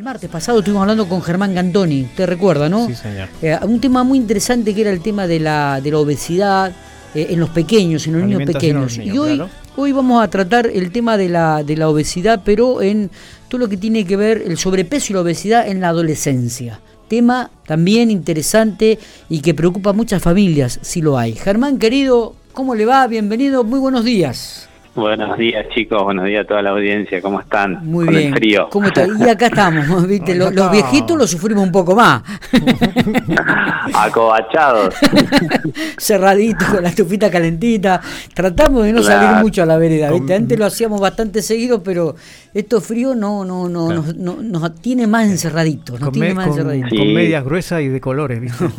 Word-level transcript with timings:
El 0.00 0.04
martes 0.04 0.30
pasado 0.30 0.60
estuvimos 0.60 0.80
hablando 0.80 1.06
con 1.06 1.20
Germán 1.20 1.54
Gantoni, 1.54 2.08
te 2.16 2.24
recuerda, 2.24 2.70
¿no? 2.70 2.86
Sí, 2.86 2.94
señor. 2.94 3.28
Eh, 3.42 3.58
un 3.64 3.82
tema 3.82 4.02
muy 4.02 4.16
interesante 4.16 4.74
que 4.74 4.80
era 4.80 4.90
el 4.90 5.02
tema 5.02 5.26
de 5.26 5.38
la, 5.40 5.78
de 5.82 5.90
la 5.90 5.98
obesidad 5.98 6.72
eh, 7.14 7.26
en 7.28 7.38
los 7.38 7.50
pequeños, 7.50 8.06
en 8.06 8.14
los 8.14 8.22
niños 8.22 8.40
los 8.40 8.50
pequeños. 8.50 8.96
niños, 8.96 9.14
y 9.14 9.18
hoy, 9.18 9.34
claro. 9.34 9.50
hoy 9.76 9.92
vamos 9.92 10.24
a 10.24 10.30
tratar 10.30 10.68
el 10.68 10.90
tema 10.90 11.18
de 11.18 11.28
la, 11.28 11.62
de 11.62 11.76
la 11.76 11.90
obesidad, 11.90 12.40
pero 12.46 12.80
en 12.80 13.10
todo 13.48 13.58
lo 13.58 13.68
que 13.68 13.76
tiene 13.76 14.06
que 14.06 14.16
ver 14.16 14.42
el 14.46 14.56
sobrepeso 14.56 15.12
y 15.12 15.14
la 15.16 15.20
obesidad 15.20 15.68
en 15.68 15.82
la 15.82 15.88
adolescencia. 15.88 16.80
Tema 17.06 17.50
también 17.66 18.10
interesante 18.10 18.98
y 19.28 19.40
que 19.40 19.52
preocupa 19.52 19.90
a 19.90 19.92
muchas 19.92 20.22
familias, 20.22 20.78
si 20.80 21.02
lo 21.02 21.18
hay. 21.18 21.34
Germán, 21.34 21.76
querido, 21.76 22.36
¿cómo 22.54 22.74
le 22.74 22.86
va? 22.86 23.06
Bienvenido, 23.06 23.64
muy 23.64 23.78
buenos 23.78 24.06
días. 24.06 24.69
Buenos 24.94 25.38
días, 25.38 25.66
chicos. 25.72 26.02
Buenos 26.02 26.24
días 26.26 26.44
a 26.44 26.48
toda 26.48 26.62
la 26.62 26.70
audiencia. 26.70 27.22
¿Cómo 27.22 27.38
están? 27.40 27.78
Muy 27.86 28.06
Con 28.06 28.14
bien. 28.14 28.28
el 28.28 28.34
frío. 28.34 28.68
¿Cómo 28.70 28.88
está? 28.88 29.06
Y 29.06 29.28
acá 29.28 29.46
estamos, 29.46 30.06
¿viste? 30.06 30.34
Los, 30.34 30.52
los 30.52 30.70
viejitos 30.72 31.16
lo 31.16 31.26
sufrimos 31.28 31.62
un 31.64 31.70
poco 31.70 31.94
más. 31.94 32.22
Acobachados. 33.94 34.94
Cerradito, 35.96 36.64
con 36.72 36.82
la 36.82 36.88
estufita 36.88 37.30
calentita. 37.30 38.00
Tratamos 38.34 38.82
de 38.84 38.92
no 38.92 39.00
Claro. 39.02 39.26
salir 39.28 39.42
mucho 39.42 39.62
a 39.62 39.66
la 39.66 39.76
vereda, 39.78 40.10
¿viste? 40.10 40.34
Antes 40.34 40.58
lo 40.58 40.66
hacíamos 40.66 41.00
bastante 41.00 41.40
seguido, 41.40 41.82
pero 41.84 42.16
esto 42.52 42.80
frío 42.80 43.14
no, 43.14 43.44
no, 43.44 43.68
no, 43.68 43.86
Claro. 43.86 44.02
nos, 44.02 44.16
no- 44.16 44.42
nos 44.42 44.74
tiene 44.80 45.06
más 45.06 45.26
encerraditos, 45.28 46.00
nos 46.00 46.08
Con, 46.10 46.12
tiene 46.14 46.34
más 46.34 46.48
con- 46.48 46.58
encerraditos. 46.58 46.90
Sí. 46.90 46.96
con 46.98 47.14
medias 47.14 47.44
gruesas 47.44 47.80
y 47.82 47.88
de 47.88 48.00
colores, 48.00 48.40
¿viste? 48.40 48.64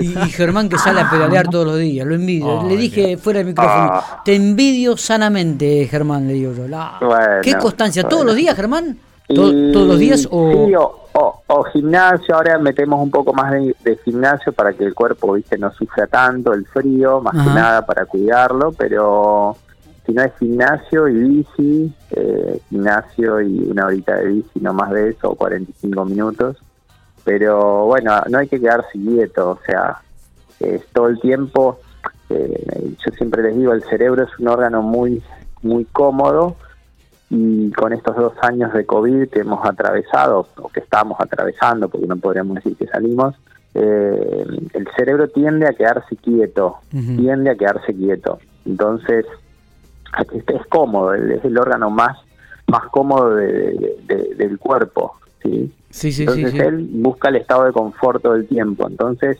Y, 0.00 0.06
y 0.12 0.30
Germán 0.30 0.68
que 0.68 0.78
sale 0.78 1.00
a 1.00 1.10
pedalear 1.10 1.48
todos 1.48 1.66
los 1.66 1.78
días, 1.78 2.06
lo 2.06 2.14
envidio. 2.20 2.62
Le 2.68 2.76
dije 2.76 3.06
Dios. 3.08 3.20
fuera 3.20 3.38
del 3.38 3.48
micrófono, 3.48 3.90
Ah. 3.92 4.22
te 4.24 4.34
envidio 4.36 4.96
sanamente, 4.96 5.86
Germán, 5.88 6.26
le 6.28 6.34
digo 6.34 6.52
yo. 6.52 6.68
La- 6.68 6.96
Bueno, 7.00 7.24
¿Qué 7.42 7.54
constancia? 7.56 8.02
¿Todos 8.02 8.18
bueno. 8.18 8.26
los 8.28 8.36
días, 8.36 8.54
Germán? 8.56 8.98
¿To- 9.28 9.52
Y- 9.52 9.72
¿Todos 9.72 9.86
los 9.88 9.98
días 9.98 10.28
o...? 10.30 10.66
Sí, 10.66 10.74
o, 10.74 11.06
o- 11.12 11.42
o 11.46 11.62
gimnasio. 11.64 12.34
Ahora 12.34 12.58
metemos 12.58 13.00
un 13.00 13.10
poco 13.10 13.32
más 13.32 13.52
de, 13.52 13.74
de 13.84 13.96
gimnasio 14.04 14.52
para 14.52 14.72
que 14.72 14.84
el 14.84 14.94
cuerpo 14.94 15.32
viste 15.34 15.56
no 15.58 15.72
sufra 15.72 16.06
tanto 16.06 16.52
el 16.52 16.66
frío, 16.66 17.20
más 17.20 17.34
Ajá. 17.34 17.44
que 17.44 17.50
nada 17.54 17.86
para 17.86 18.06
cuidarlo, 18.06 18.72
pero 18.72 19.56
si 20.06 20.12
no 20.12 20.22
es 20.22 20.32
gimnasio 20.40 21.06
y 21.08 21.14
bici, 21.14 21.92
eh, 22.10 22.60
gimnasio 22.70 23.40
y 23.40 23.58
una 23.70 23.86
horita 23.86 24.16
de 24.16 24.26
bici, 24.26 24.58
no 24.60 24.72
más 24.72 24.90
de 24.90 25.10
eso, 25.10 25.30
o 25.30 25.34
45 25.36 26.04
minutos. 26.06 26.56
Pero 27.24 27.84
bueno, 27.86 28.20
no 28.28 28.38
hay 28.38 28.48
que 28.48 28.58
quedarse 28.60 28.92
quieto, 28.98 29.50
o 29.50 29.58
sea, 29.66 29.98
es 30.58 30.82
todo 30.92 31.08
el 31.08 31.20
tiempo, 31.20 31.78
eh, 32.30 32.94
yo 33.04 33.12
siempre 33.16 33.42
les 33.42 33.56
digo, 33.56 33.72
el 33.72 33.82
cerebro 33.84 34.24
es 34.24 34.38
un 34.38 34.48
órgano 34.48 34.82
muy, 34.82 35.22
muy 35.62 35.84
cómodo 35.86 36.56
y 37.28 37.70
con 37.72 37.92
estos 37.92 38.16
dos 38.16 38.32
años 38.42 38.72
de 38.72 38.84
COVID 38.86 39.28
que 39.28 39.40
hemos 39.40 39.64
atravesado, 39.64 40.46
o 40.56 40.68
que 40.68 40.80
estamos 40.80 41.18
atravesando, 41.20 41.88
porque 41.88 42.06
no 42.06 42.16
podríamos 42.16 42.56
decir 42.56 42.76
que 42.76 42.86
salimos, 42.86 43.36
eh, 43.74 44.44
el 44.74 44.88
cerebro 44.96 45.28
tiende 45.28 45.66
a 45.68 45.72
quedarse 45.74 46.16
quieto, 46.16 46.78
tiende 46.90 47.50
a 47.50 47.54
quedarse 47.54 47.94
quieto. 47.94 48.38
Entonces, 48.66 49.26
es 50.48 50.66
cómodo, 50.68 51.14
es 51.14 51.44
el 51.44 51.56
órgano 51.56 51.88
más, 51.90 52.16
más 52.66 52.82
cómodo 52.90 53.36
de- 53.36 53.74
de- 53.74 53.96
de- 54.08 54.34
del 54.34 54.58
cuerpo, 54.58 55.14
¿sí? 55.42 55.72
Sí, 55.90 56.10
sí, 56.10 56.12
sí. 56.12 56.22
Entonces 56.22 56.50
sí. 56.52 56.58
él 56.58 56.88
busca 56.94 57.28
el 57.28 57.36
estado 57.36 57.64
de 57.64 57.72
confort 57.72 58.22
todo 58.22 58.34
el 58.34 58.46
tiempo. 58.48 58.88
Entonces, 58.88 59.38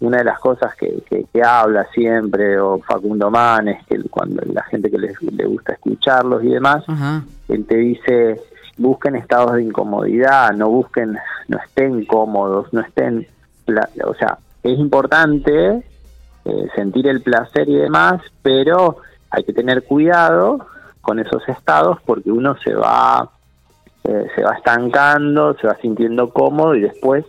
una 0.00 0.18
de 0.18 0.24
las 0.24 0.38
cosas 0.38 0.74
que, 0.74 1.02
que, 1.08 1.24
que 1.32 1.42
habla 1.42 1.86
siempre, 1.92 2.58
o 2.58 2.78
Facundo 2.80 3.30
Manes, 3.30 3.84
que 3.86 4.02
cuando 4.04 4.42
la 4.52 4.62
gente 4.64 4.90
que 4.90 4.98
les, 4.98 5.20
le 5.22 5.44
gusta 5.44 5.74
escucharlos 5.74 6.42
y 6.42 6.48
demás, 6.48 6.84
Ajá. 6.88 7.22
él 7.48 7.66
te 7.66 7.76
dice, 7.76 8.40
busquen 8.78 9.16
estados 9.16 9.54
de 9.54 9.62
incomodidad, 9.62 10.52
no 10.52 10.70
busquen, 10.70 11.18
no 11.48 11.58
estén 11.58 12.06
cómodos, 12.06 12.72
no 12.72 12.80
estén, 12.80 13.26
o 14.04 14.14
sea, 14.14 14.38
es 14.62 14.78
importante 14.78 15.82
eh, 16.44 16.68
sentir 16.74 17.06
el 17.06 17.20
placer 17.20 17.68
y 17.68 17.76
demás, 17.76 18.22
pero 18.42 18.96
hay 19.30 19.44
que 19.44 19.52
tener 19.52 19.84
cuidado 19.84 20.66
con 21.02 21.18
esos 21.18 21.46
estados 21.48 21.98
porque 22.04 22.30
uno 22.30 22.56
se 22.64 22.74
va 22.74 23.30
eh, 24.04 24.26
se 24.34 24.42
va 24.42 24.54
estancando, 24.54 25.54
se 25.60 25.66
va 25.66 25.76
sintiendo 25.76 26.30
cómodo 26.30 26.74
y 26.74 26.80
después 26.80 27.26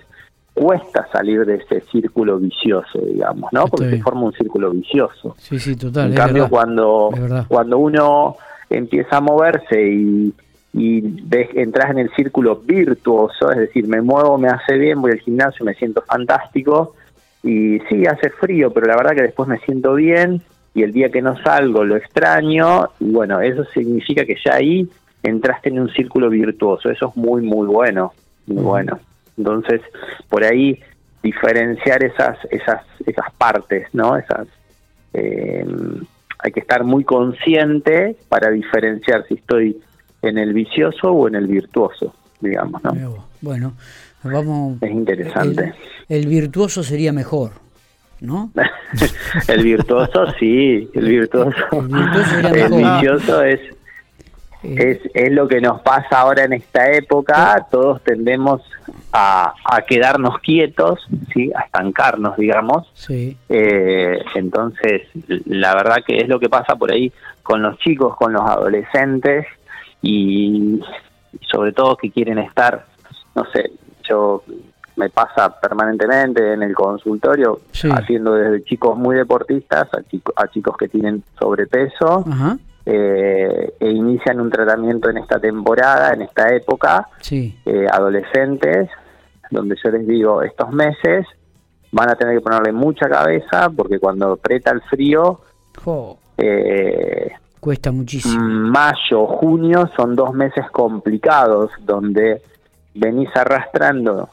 cuesta 0.53 1.07
salir 1.12 1.45
de 1.45 1.56
ese 1.56 1.81
círculo 1.91 2.38
vicioso, 2.38 3.00
digamos, 3.00 3.51
¿no? 3.53 3.66
Porque 3.66 3.89
se 3.89 4.01
forma 4.01 4.23
un 4.23 4.34
círculo 4.34 4.72
vicioso. 4.72 5.35
Sí, 5.38 5.59
sí, 5.59 5.75
total. 5.75 6.09
En 6.09 6.16
cambio, 6.16 6.44
verdad. 6.44 6.50
cuando, 6.50 7.09
cuando 7.47 7.78
uno 7.78 8.35
empieza 8.69 9.17
a 9.17 9.22
moverse 9.22 9.81
y, 9.81 10.34
entras 10.73 11.91
en 11.91 12.00
el 12.00 12.09
círculo 12.16 12.56
virtuoso, 12.57 13.51
es 13.51 13.57
decir, 13.57 13.88
me 13.88 14.01
muevo, 14.01 14.38
me 14.38 14.47
hace 14.47 14.78
bien, 14.78 15.01
voy 15.01 15.12
al 15.12 15.19
gimnasio, 15.19 15.66
me 15.66 15.73
siento 15.73 16.01
fantástico, 16.01 16.95
y 17.44 17.79
sí, 17.89 18.06
hace 18.06 18.29
frío, 18.29 18.72
pero 18.72 18.88
la 18.88 18.95
verdad 18.95 19.16
que 19.16 19.23
después 19.23 19.50
me 19.50 19.59
siento 19.59 19.95
bien, 19.95 20.41
y 20.73 20.83
el 20.83 20.94
día 20.94 21.09
que 21.09 21.22
no 21.22 21.35
salgo 21.44 21.83
lo 21.83 21.97
extraño, 21.97 22.89
y 23.01 23.12
bueno, 23.12 23.41
eso 23.41 23.66
significa 23.66 24.23
que 24.23 24.38
ya 24.45 24.56
ahí 24.56 24.88
entraste 25.23 25.69
en 25.69 25.79
un 25.79 25.89
círculo 25.89 26.29
virtuoso, 26.29 26.89
eso 26.89 27.09
es 27.09 27.18
muy, 27.18 27.41
muy 27.41 27.68
bueno, 27.68 28.13
muy 28.47 28.63
bueno. 28.63 29.00
Entonces, 29.38 29.81
por 30.30 30.44
ahí 30.44 30.80
diferenciar 31.24 32.03
esas, 32.03 32.38
esas, 32.50 32.81
esas 33.06 33.31
partes, 33.38 33.88
¿no? 33.94 34.18
Esas, 34.18 34.47
eh, 35.14 35.66
hay 36.40 36.52
que 36.52 36.59
estar 36.59 36.84
muy 36.84 37.03
consciente 37.03 38.16
para 38.28 38.50
diferenciar 38.50 39.25
si 39.28 39.36
estoy 39.36 39.80
en 40.22 40.38
el 40.38 40.53
vicioso 40.53 41.12
o 41.12 41.28
en 41.28 41.36
el 41.36 41.47
virtuoso, 41.47 42.14
digamos, 42.40 42.84
¿no? 42.84 43.28
Bueno, 43.42 43.74
vamos. 44.24 44.81
Es 44.81 44.92
interesante. 44.92 45.74
El, 46.09 46.22
el 46.22 46.28
virtuoso 46.28 46.84
sería 46.84 47.12
mejor, 47.12 47.52
¿no? 48.19 48.52
el 49.48 49.63
virtuoso, 49.63 50.28
sí, 50.40 50.90
el 50.94 51.08
virtuoso. 51.08 51.58
El 51.72 51.88
virtuoso 51.88 52.48
El 52.53 52.74
vicioso 52.74 53.44
es, 53.44 53.59
es, 54.63 54.99
es 55.13 55.31
lo 55.31 55.47
que 55.47 55.59
nos 55.61 55.81
pasa 55.81 56.19
ahora 56.22 56.44
en 56.44 56.53
esta 56.53 56.91
época. 56.91 57.67
Todos 57.72 58.01
tendemos 58.03 58.61
a, 59.13 59.53
a 59.66 59.81
quedarnos 59.81 60.39
quietos, 60.39 60.99
¿sí? 61.33 61.51
a 61.55 61.61
estancarnos, 61.61 62.38
digamos. 62.38 62.89
sí. 62.94 63.35
Eh, 63.50 64.19
entonces, 64.35 65.01
la 65.45 65.73
verdad 65.75 65.97
que 66.05 66.17
es 66.17 66.27
lo 66.27 66.39
que 66.39 66.50
pasa 66.50 66.75
por 66.75 66.91
ahí 66.91 67.11
con 67.44 67.61
los 67.61 67.77
chicos, 67.79 68.16
con 68.17 68.33
los 68.33 68.41
adolescentes 68.44 69.45
y 70.01 70.79
sobre 71.50 71.71
todo 71.73 71.95
que 71.97 72.11
quieren 72.11 72.38
estar, 72.39 72.85
no 73.35 73.45
sé, 73.53 73.71
yo 74.07 74.44
me 74.95 75.09
pasa 75.09 75.59
permanentemente 75.59 76.53
en 76.53 76.63
el 76.63 76.73
consultorio 76.75 77.61
Sí. 77.71 77.89
haciendo 77.91 78.33
desde 78.33 78.63
chicos 78.66 78.97
muy 78.97 79.16
deportistas 79.16 79.88
a, 79.94 80.03
chico- 80.03 80.33
a 80.35 80.47
chicos 80.50 80.75
que 80.77 80.88
tienen 80.89 81.23
sobrepeso 81.39 82.25
Ajá. 82.29 82.57
Eh, 82.86 83.74
e 83.80 83.90
inician 83.90 84.40
un 84.42 84.50
tratamiento 84.50 85.09
en 85.09 85.18
esta 85.19 85.40
temporada, 85.40 86.14
en 86.14 86.24
esta 86.24 86.53
época, 86.53 87.08
Sí. 87.19 87.58
eh, 87.66 87.86
adolescentes, 87.92 88.90
donde 89.52 89.75
yo 89.84 89.92
les 89.92 90.08
digo, 90.08 90.42
estos 90.42 90.72
meses 90.72 91.25
van 91.92 92.09
a 92.09 92.16
tener 92.16 92.36
que 92.38 92.42
ponerle 92.42 92.72
mucha 92.72 93.08
cabeza 93.09 93.69
porque 93.69 94.00
cuando 94.00 94.31
aprieta 94.34 94.72
el 94.72 94.81
frío, 94.84 95.42
eh, 96.38 97.31
cuesta 97.59 97.92
muchísimo. 97.92 98.42
mayo, 98.44 99.28
junio 99.28 99.90
son 99.96 100.16
dos 100.16 100.34
meses 100.34 100.66
complicados 100.72 101.72
donde 101.81 102.42
venís 102.96 103.30
arrastrando, 103.36 104.30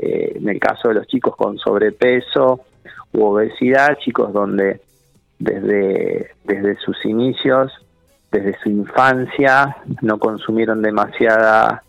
eh, 0.00 0.32
en 0.36 0.48
el 0.48 0.60
caso 0.60 0.88
de 0.88 0.94
los 0.94 1.06
chicos 1.06 1.34
con 1.36 1.58
sobrepeso 1.58 2.60
u 3.12 3.24
obesidad, 3.24 3.96
chicos 3.98 4.32
donde 4.32 4.80
desde, 5.38 6.30
desde 6.44 6.76
sus 6.76 7.04
inicios, 7.04 7.72
desde 8.30 8.58
su 8.62 8.68
infancia, 8.68 9.76
no 10.02 10.18
consumieron 10.18 10.82
demasiada 10.82 11.82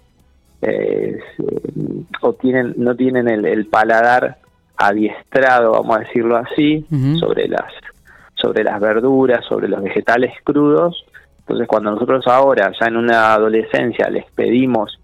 eh, 0.61 1.19
o 2.21 2.33
tienen 2.33 2.73
no 2.77 2.95
tienen 2.95 3.27
el, 3.29 3.45
el 3.45 3.67
paladar 3.67 4.37
adiestrado, 4.77 5.71
vamos 5.73 5.97
a 5.97 5.99
decirlo 6.01 6.37
así, 6.37 6.85
sobre 7.19 7.47
las 7.47 7.71
sobre 8.35 8.63
las 8.63 8.79
verduras, 8.79 9.43
sobre 9.45 9.67
los 9.67 9.83
vegetales 9.83 10.33
crudos. 10.43 11.05
Entonces, 11.39 11.67
cuando 11.67 11.91
nosotros 11.91 12.25
ahora, 12.27 12.71
ya 12.79 12.87
en 12.87 12.95
una 12.95 13.33
adolescencia, 13.33 14.09
les 14.09 14.25
pedimos 14.31 14.97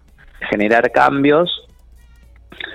generar 0.48 0.90
cambios, 0.92 1.66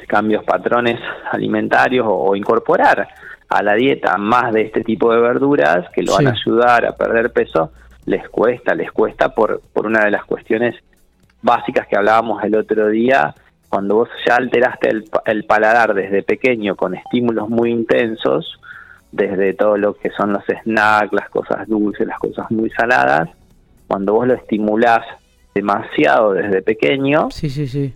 cambios 0.08 0.44
patrones 0.44 1.00
alimentarios 1.32 2.06
o, 2.06 2.14
o 2.14 2.36
incorporar 2.36 3.08
a 3.50 3.64
la 3.64 3.74
dieta 3.74 4.18
más 4.18 4.54
de 4.54 4.62
este 4.62 4.84
tipo 4.84 5.12
de 5.12 5.20
verduras 5.20 5.90
que 5.94 6.04
lo 6.04 6.14
van 6.14 6.28
a 6.28 6.32
ayudar 6.32 6.86
a 6.86 6.96
perder 6.96 7.32
peso, 7.32 7.72
les 8.06 8.28
cuesta, 8.30 8.74
les 8.74 8.92
cuesta 8.92 9.30
por, 9.30 9.62
por 9.74 9.86
una 9.86 10.06
de 10.06 10.12
las 10.12 10.26
cuestiones 10.26 10.76
básicas 11.42 11.88
que 11.88 11.98
hablábamos 11.98 12.44
el 12.44 12.56
otro 12.56 12.90
día, 12.90 13.34
cuando 13.70 13.96
vos 13.96 14.10
ya 14.28 14.36
alteraste 14.36 14.90
el, 14.90 15.06
el 15.26 15.46
paladar 15.46 15.94
desde 15.94 16.24
pequeño 16.24 16.76
con 16.76 16.94
estímulos 16.96 17.50
muy 17.50 17.72
intensos, 17.72 18.60
desde 19.12 19.54
todo 19.54 19.78
lo 19.78 19.94
que 19.94 20.10
son 20.12 20.34
los 20.34 20.44
snacks, 20.64 21.14
las 21.14 21.30
cosas 21.30 21.68
dulces, 21.68 22.08
las 22.08 22.20
cosas 22.20 22.50
muy 22.52 22.70
saladas, 22.72 23.30
cuando 23.88 24.14
vos 24.14 24.28
lo 24.28 24.36
estimulás 24.36 25.06
demasiado 25.54 26.34
desde 26.34 26.62
pequeño, 26.62 27.30
Sí, 27.32 27.50
sí, 27.50 27.68
sí. 27.68 27.94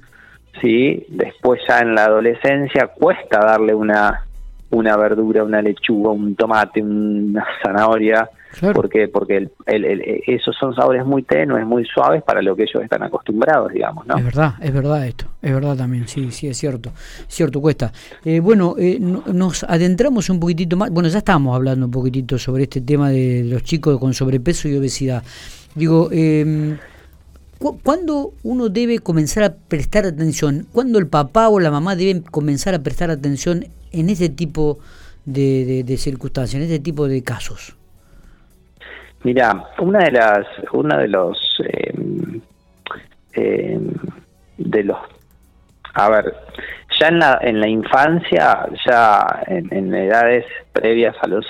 ¿sí? 0.62 1.06
Después 1.10 1.62
ya 1.68 1.80
en 1.80 1.96
la 1.96 2.06
adolescencia 2.06 2.88
cuesta 2.88 3.40
darle 3.40 3.74
una, 3.74 4.25
una 4.72 4.98
verdura, 4.98 5.44
una 5.44 5.62
lechuga, 5.62 6.12
un 6.12 6.36
tomate, 6.36 6.81
una 6.81 7.46
zanahoria. 7.63 8.30
Claro. 8.60 8.74
¿Por 8.75 8.90
qué? 8.90 9.07
Porque 9.07 9.38
el- 9.38 9.52
el- 9.66 9.86
el- 9.86 10.22
esos 10.28 10.56
son 10.60 10.74
sabores 10.75 11.06
muy 11.06 11.24
tenues, 11.24 11.66
muy 11.66 11.86
suaves 11.86 12.24
para 12.24 12.42
lo 12.42 12.56
que 12.56 12.63
ellos 12.63 12.81
están 12.84 13.04
acostumbrados, 13.04 13.72
digamos, 13.74 14.06
¿no? 14.07 14.18
Es 14.18 14.24
verdad, 14.24 14.54
es 14.62 14.74
verdad 14.74 15.06
esto, 15.07 15.25
es 15.42 15.54
verdad 15.54 15.75
también, 15.75 16.07
sí, 16.07 16.31
sí, 16.31 16.48
es 16.48 16.57
cierto, 16.57 16.92
cierto, 17.28 17.60
cuesta. 17.62 17.92
Eh, 18.24 18.40
bueno, 18.40 18.75
eh, 18.78 18.98
no- 19.00 19.24
nos 19.34 19.63
adentramos 19.66 20.30
un 20.30 20.40
poquitito 20.40 20.78
más, 20.78 20.90
bueno, 20.90 21.10
ya 21.10 21.18
estábamos 21.18 21.56
hablando 21.56 21.86
un 21.86 21.92
poquitito 21.92 22.38
sobre 22.38 22.63
este 22.63 22.81
tema 22.81 23.10
de 23.10 23.44
los 23.44 23.63
chicos 23.63 24.00
con 24.00 24.13
sobrepeso 24.13 24.68
y 24.69 24.78
obesidad. 24.78 25.24
Digo, 25.75 26.10
eh, 26.12 26.78
¿cu- 27.60 27.80
¿cuándo 27.84 28.34
uno 28.44 28.69
debe 28.69 29.00
comenzar 29.00 29.44
a 29.44 29.54
prestar 29.54 30.06
atención? 30.06 30.68
¿Cuándo 30.72 31.00
el 31.00 31.07
papá 31.07 31.50
o 31.50 31.60
la 31.60 31.72
mamá 31.72 31.96
deben 31.96 32.22
comenzar 32.22 32.74
a 32.74 32.80
prestar 32.80 33.12
atención 33.12 33.66
en 33.92 34.10
este 34.10 34.30
tipo 34.30 34.80
de, 35.25 35.66
de- 35.66 35.84
de 35.84 35.98
circunstancias, 35.98 36.56
en 36.56 36.63
este 36.63 36.80
tipo 36.80 37.07
de 37.07 37.22
casos? 37.24 37.75
Mira, 39.25 39.66
una 39.80 40.04
de 40.04 40.12
las, 40.12 40.45
una 40.72 41.00
de 41.00 41.07
los, 41.07 41.60
eh, 43.33 43.80
de 44.57 44.83
los, 44.83 44.98
a 45.95 46.10
ver, 46.12 46.31
ya 47.00 47.07
en 47.07 47.18
la, 47.18 47.39
en 47.42 47.60
la 47.60 47.68
infancia, 47.68 48.68
ya 48.86 49.42
en, 49.48 49.68
en 49.74 49.95
edades 49.95 50.45
previas 50.72 51.16
a 51.24 51.27
los, 51.27 51.44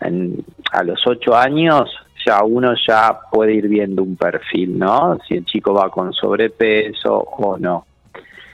en- 0.00 0.44
a 0.72 0.82
los 0.82 1.00
ocho 1.06 1.36
años, 1.36 1.88
ya 2.26 2.42
uno 2.42 2.74
ya 2.84 3.16
puede 3.30 3.54
ir 3.54 3.68
viendo 3.68 4.02
un 4.02 4.16
perfil, 4.16 4.76
¿no? 4.76 5.18
Si 5.28 5.34
el 5.36 5.44
chico 5.44 5.72
va 5.72 5.88
con 5.88 6.12
sobrepeso 6.12 7.14
o 7.16 7.58
no. 7.58 7.86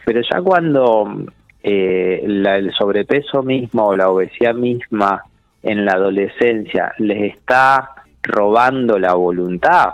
Pero 0.04 0.20
ya 0.20 0.42
cuando 0.42 1.24
eh, 1.62 2.22
la- 2.26 2.56
el 2.58 2.74
sobrepeso 2.74 3.42
mismo 3.42 3.86
o 3.86 3.96
la 3.96 4.10
obesidad 4.10 4.54
misma 4.54 5.22
en 5.62 5.86
la 5.86 5.92
adolescencia 5.92 6.92
les 6.98 7.32
está 7.34 7.94
robando 8.22 8.98
la 8.98 9.14
voluntad, 9.14 9.90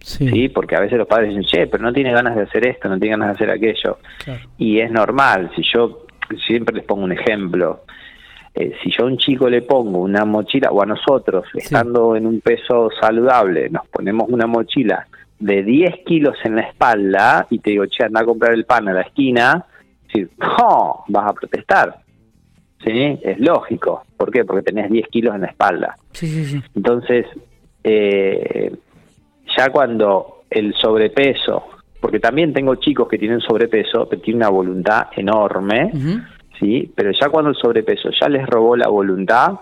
Sí, 0.00 0.28
¿sí? 0.28 0.48
Porque 0.50 0.76
a 0.76 0.80
veces 0.80 0.98
los 0.98 1.08
padres 1.08 1.30
dicen, 1.30 1.44
che, 1.44 1.66
pero 1.66 1.82
no 1.82 1.90
tiene 1.90 2.12
ganas 2.12 2.36
de 2.36 2.42
hacer 2.42 2.66
esto, 2.66 2.90
no 2.90 2.98
tiene 2.98 3.16
ganas 3.16 3.28
de 3.28 3.34
hacer 3.44 3.50
aquello. 3.50 3.98
claro. 4.18 4.40
Y 4.58 4.78
es 4.78 4.90
normal, 4.90 5.50
si 5.56 5.62
yo 5.62 6.04
siempre 6.46 6.76
les 6.76 6.84
pongo 6.84 7.04
un 7.04 7.12
ejemplo, 7.12 7.84
eh, 8.54 8.72
si 8.82 8.90
yo 8.90 9.04
a 9.04 9.06
un 9.06 9.16
chico 9.16 9.48
le 9.48 9.62
pongo 9.62 10.00
una 10.00 10.26
mochila, 10.26 10.70
o 10.70 10.82
a 10.82 10.86
nosotros, 10.86 11.46
estando 11.54 12.16
en 12.16 12.26
un 12.26 12.42
peso 12.42 12.90
saludable, 13.00 13.70
nos 13.70 13.86
ponemos 13.88 14.28
una 14.28 14.46
mochila 14.46 15.06
de 15.38 15.62
10 15.62 16.04
kilos 16.04 16.36
en 16.44 16.56
la 16.56 16.62
espalda 16.62 17.46
y 17.48 17.58
te 17.60 17.70
digo, 17.70 17.86
che, 17.86 18.04
anda 18.04 18.20
a 18.20 18.24
comprar 18.24 18.52
el 18.52 18.66
pan 18.66 18.86
a 18.88 18.92
la 18.92 19.00
esquina, 19.00 19.64
si, 20.12 20.20
no, 20.38 21.04
vas 21.08 21.30
a 21.30 21.32
protestar. 21.32 22.00
¿Sí? 22.84 23.18
Es 23.22 23.40
lógico. 23.40 24.04
¿Por 24.18 24.30
qué? 24.30 24.44
Porque 24.44 24.62
tenés 24.62 24.90
10 24.90 25.08
kilos 25.08 25.34
en 25.34 25.40
la 25.40 25.46
espalda. 25.46 25.96
Sí, 26.12 26.26
sí, 26.26 26.44
sí. 26.44 26.62
Entonces, 26.76 27.26
eh, 27.84 28.72
ya 29.56 29.68
cuando 29.70 30.42
el 30.50 30.74
sobrepeso, 30.74 31.64
porque 32.00 32.18
también 32.20 32.52
tengo 32.52 32.74
chicos 32.76 33.08
que 33.08 33.18
tienen 33.18 33.40
sobrepeso, 33.40 34.08
que 34.08 34.16
tienen 34.16 34.42
una 34.42 34.50
voluntad 34.50 35.06
enorme. 35.16 35.90
¿sí? 36.58 36.90
Pero 36.94 37.10
ya 37.12 37.28
cuando 37.28 37.50
el 37.50 37.56
sobrepeso 37.56 38.10
ya 38.18 38.28
les 38.28 38.46
robó 38.46 38.76
la 38.76 38.88
voluntad, 38.88 39.52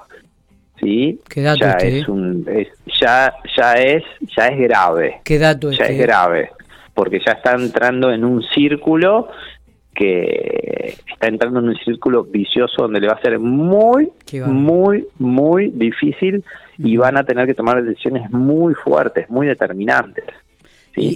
¿sí? 0.81 1.21
Qué 1.29 1.43
dato 1.43 1.61
ya 1.61 1.71
este, 1.73 1.99
es 2.01 2.09
¿eh? 2.09 2.11
un, 2.11 2.47
es- 2.49 2.73
ya, 3.01 3.33
ya 3.57 3.73
es, 3.75 4.03
ya 4.37 4.49
es 4.49 4.59
grave, 4.59 5.21
¿Qué 5.25 5.39
dato 5.39 5.71
ya 5.71 5.85
este? 5.85 5.95
es 5.97 6.03
grave, 6.03 6.51
porque 6.95 7.21
ya 7.25 7.33
está 7.33 7.53
entrando 7.55 8.11
en 8.13 8.25
un 8.25 8.43
círculo 8.43 9.29
que 9.95 10.97
está 11.13 11.29
entrando 11.29 11.61
en 11.61 11.69
un 11.69 11.77
círculo 11.77 12.25
vicioso 12.25 12.83
donde 12.83 13.01
le 13.01 13.09
va 13.09 13.15
a 13.15 13.21
ser 13.23 13.39
muy, 13.39 14.11
muy, 14.47 15.07
muy 15.19 15.69
difícil 15.71 16.45
y 16.79 16.97
van 16.97 17.17
a 17.19 17.25
tener 17.25 17.47
que 17.47 17.55
tomar 17.55 17.83
decisiones 17.85 18.31
muy 18.31 18.75
fuertes, 18.75 19.29
muy 19.31 19.47
determinantes, 19.47 20.25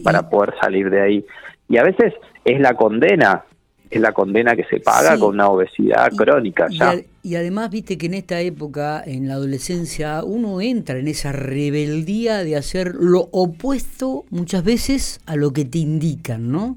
para 0.05 0.28
poder 0.28 0.55
salir 0.61 0.90
de 0.90 1.00
ahí. 1.00 1.25
Y 1.69 1.78
a 1.78 1.82
veces 1.82 2.14
es 2.44 2.61
la 2.61 2.75
condena, 2.75 3.44
es 3.90 4.00
la 4.00 4.12
condena 4.12 4.55
que 4.55 4.64
se 4.64 4.81
paga 4.81 5.14
Sí. 5.14 5.20
con 5.20 5.34
una 5.34 5.49
obesidad 5.49 6.11
Y- 6.12 6.17
crónica 6.17 6.67
y, 6.70 6.78
ya. 6.78 6.94
y 7.23 7.34
además, 7.37 7.70
viste 7.70 7.96
que 7.99 8.06
en 8.06 8.14
esta 8.14 8.40
época, 8.40 9.02
en 9.05 9.26
la 9.28 9.34
adolescencia, 9.34 10.23
uno 10.25 10.61
entra 10.61 10.99
en 10.99 11.08
esa 11.08 11.32
rebeldía 11.32 12.44
de 12.44 12.56
hacer 12.56 12.94
lo 12.99 13.28
opuesto 13.32 14.25
muchas 14.31 14.64
veces 14.64 15.20
a 15.26 15.37
lo 15.37 15.52
que 15.52 15.64
te 15.64 15.78
indican, 15.78 16.50
¿no? 16.52 16.76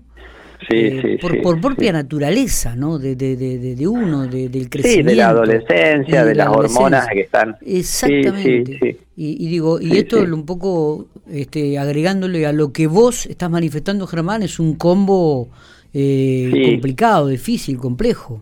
Eh, 0.71 0.99
sí, 1.01 1.17
por, 1.17 1.41
por 1.41 1.59
propia 1.61 1.91
naturaleza, 1.91 2.75
¿no? 2.75 2.99
De, 2.99 3.15
de, 3.15 3.35
de, 3.35 3.75
de- 3.75 3.87
uno, 3.87 4.27
de- 4.27 4.49
del 4.49 4.63
Sí, 4.63 4.69
crecimiento. 4.69 5.09
de 5.09 5.15
la 5.15 5.29
adolescencia, 5.29 6.25
de, 6.25 6.35
la 6.35 6.45
las 6.45 6.55
hormonas 6.55 7.07
que 7.07 7.21
están. 7.21 7.55
Exactamente. 7.65 8.97
Y, 9.15 9.45
y 9.45 9.49
digo, 9.49 9.79
y 9.81 9.97
esto 9.97 10.21
un 10.21 10.45
poco 10.45 11.07
este, 11.29 11.77
agregándole 11.77 12.45
a 12.45 12.53
lo 12.53 12.71
que 12.71 12.87
vos 12.87 13.25
estás 13.25 13.49
manifestando, 13.49 14.07
Germán, 14.07 14.43
es 14.43 14.59
un 14.59 14.75
combo 14.75 15.49
eh, 15.93 16.51
complicado, 16.71 17.27
difícil, 17.27 17.77
complejo. 17.77 18.41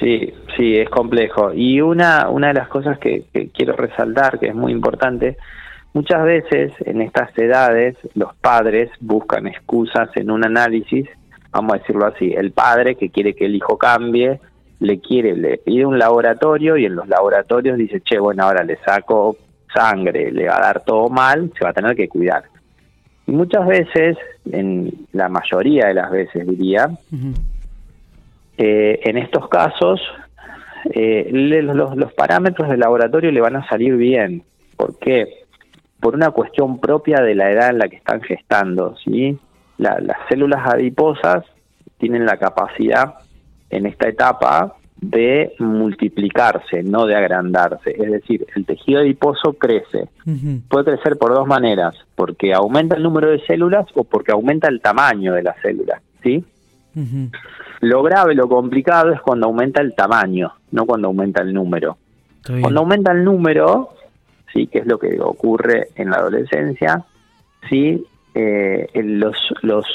Sí, 0.00 0.32
sí, 0.56 0.74
es 0.76 0.88
complejo. 0.88 1.52
Y 1.54 1.80
una, 1.80 2.28
una 2.28 2.48
de 2.48 2.54
las 2.54 2.68
cosas 2.68 2.98
que, 2.98 3.24
que 3.32 3.48
quiero 3.48 3.74
resaltar, 3.76 4.38
que 4.40 4.48
es 4.48 4.54
muy 4.54 4.72
importante, 4.72 5.36
muchas 5.92 6.24
veces 6.24 6.72
en 6.84 7.00
estas 7.02 7.36
edades 7.38 7.96
los 8.14 8.34
padres 8.36 8.90
buscan 9.00 9.46
excusas 9.46 10.08
en 10.16 10.30
un 10.30 10.44
análisis, 10.44 11.06
vamos 11.54 11.74
a 11.74 11.78
decirlo 11.78 12.06
así, 12.06 12.32
el 12.36 12.50
padre 12.52 12.96
que 12.96 13.08
quiere 13.10 13.34
que 13.34 13.46
el 13.46 13.54
hijo 13.54 13.78
cambie, 13.78 14.40
le 14.80 14.98
quiere, 15.00 15.36
le 15.36 15.56
pide 15.58 15.86
un 15.86 15.98
laboratorio 15.98 16.76
y 16.76 16.84
en 16.84 16.96
los 16.96 17.08
laboratorios 17.08 17.78
dice, 17.78 18.00
che, 18.02 18.18
bueno, 18.18 18.42
ahora 18.44 18.64
le 18.64 18.76
saco 18.84 19.36
sangre, 19.72 20.30
le 20.32 20.46
va 20.48 20.56
a 20.58 20.60
dar 20.60 20.84
todo 20.84 21.08
mal, 21.08 21.50
se 21.56 21.64
va 21.64 21.70
a 21.70 21.74
tener 21.74 21.96
que 21.96 22.08
cuidar. 22.08 22.42
Y 23.26 23.32
muchas 23.32 23.66
veces, 23.66 24.18
en 24.52 24.92
la 25.12 25.28
mayoría 25.28 25.86
de 25.86 25.94
las 25.94 26.10
veces 26.10 26.46
diría, 26.46 26.90
eh, 28.58 29.00
en 29.04 29.18
estos 29.18 29.48
casos, 29.48 30.00
eh, 30.90 31.28
le- 31.32 31.62
los, 31.62 31.96
los 31.96 32.12
parámetros 32.12 32.68
del 32.68 32.80
laboratorio 32.80 33.30
le 33.32 33.40
van 33.40 33.56
a 33.56 33.66
salir 33.68 33.96
bien. 33.96 34.42
¿Por 34.76 34.98
qué? 34.98 35.26
Por 36.00 36.14
una 36.14 36.30
cuestión 36.30 36.78
propia 36.78 37.20
de 37.22 37.34
la 37.34 37.50
edad 37.50 37.70
en 37.70 37.78
la 37.78 37.88
que 37.88 37.96
están 37.96 38.20
gestando. 38.22 38.94
¿sí? 39.04 39.38
La- 39.78 39.98
las 40.00 40.16
células 40.28 40.60
adiposas 40.72 41.44
tienen 41.98 42.26
la 42.26 42.36
capacidad 42.36 43.14
en 43.70 43.86
esta 43.86 44.08
etapa 44.08 44.74
de 44.96 45.54
multiplicarse, 45.58 46.82
no 46.82 47.06
de 47.06 47.14
agrandarse. 47.16 47.90
Es 47.90 48.10
decir, 48.10 48.46
el 48.54 48.64
tejido 48.64 49.00
adiposo 49.00 49.52
crece. 49.54 50.08
Puede 50.68 50.84
crecer 50.96 51.18
por 51.18 51.34
dos 51.34 51.46
maneras, 51.46 51.94
porque 52.14 52.54
aumenta 52.54 52.96
el 52.96 53.02
número 53.02 53.30
de 53.30 53.40
células 53.46 53.86
o 53.94 54.04
porque 54.04 54.32
aumenta 54.32 54.68
el 54.68 54.80
tamaño 54.80 55.34
de 55.34 55.42
las 55.42 55.56
células. 55.60 56.00
¿sí? 56.22 56.42
Lo 57.80 58.02
grave, 58.02 58.34
lo 58.34 58.48
complicado 58.48 59.12
es 59.12 59.20
cuando 59.20 59.46
aumenta 59.46 59.82
el 59.82 59.94
tamaño, 59.94 60.52
no 60.70 60.86
cuando 60.86 61.08
aumenta 61.08 61.42
el 61.42 61.52
número. 61.52 61.98
Cuando 62.62 62.80
aumenta 62.80 63.12
el 63.12 63.24
número, 63.24 63.90
sí, 64.52 64.66
que 64.68 64.78
es 64.78 64.86
lo 64.86 64.98
que 64.98 65.20
ocurre 65.20 65.88
en 65.96 66.10
la 66.10 66.16
adolescencia, 66.18 67.04
sí, 67.68 68.06
eh, 68.34 68.88
los 68.94 69.36
los 69.62 69.86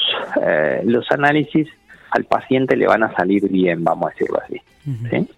eh, 0.42 0.82
los 0.84 1.10
análisis 1.10 1.68
al 2.10 2.24
paciente 2.24 2.76
le 2.76 2.86
van 2.86 3.02
a 3.02 3.14
salir 3.14 3.48
bien, 3.48 3.84
vamos 3.84 4.08
a 4.08 4.10
decirlo 4.10 4.40
así. 4.42 4.60
Ujú. 4.86 5.06
¿sí? 5.10 5.28